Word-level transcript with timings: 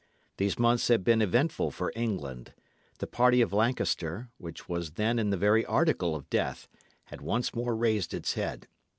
These 0.37 0.57
months 0.57 0.87
had 0.87 1.03
been 1.03 1.21
eventful 1.21 1.69
for 1.69 1.91
England. 1.95 2.55
The 2.97 3.05
party 3.05 3.39
of 3.39 3.53
Lancaster, 3.53 4.31
which 4.39 4.67
was 4.67 4.93
then 4.93 5.19
in 5.19 5.29
the 5.29 5.37
very 5.37 5.63
article 5.63 6.15
of 6.15 6.27
death, 6.31 6.67
had 7.13 7.21
once 7.21 7.53
more 7.53 7.75
raised 7.75 8.11
its 8.11 8.33
head. 8.33 8.67